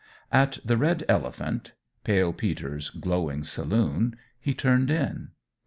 [0.31, 5.29] At the Red Elephant Pale Peter's glowing saloon he turned in.